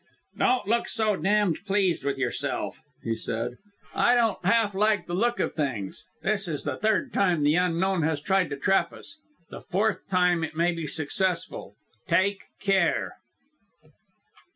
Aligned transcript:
"Don't 0.35 0.65
look 0.67 0.87
so 0.87 1.15
damned 1.15 1.59
pleased 1.63 2.03
with 2.03 2.17
yourself," 2.17 2.81
he 3.03 3.15
said, 3.15 3.57
"I 3.93 4.15
don't 4.15 4.43
half 4.43 4.73
like 4.73 5.05
the 5.05 5.13
look 5.13 5.39
of 5.39 5.53
things. 5.53 6.05
This 6.23 6.47
is 6.47 6.63
the 6.63 6.77
third 6.77 7.13
time 7.13 7.43
the 7.43 7.53
Unknown 7.53 8.01
has 8.01 8.19
tried 8.19 8.49
to 8.49 8.55
trap 8.57 8.93
us 8.93 9.19
the 9.51 9.61
fourth 9.61 10.07
time 10.07 10.43
it 10.43 10.55
may 10.55 10.71
be 10.71 10.87
successful! 10.87 11.75
Take 12.07 12.39
care!" 12.59 13.17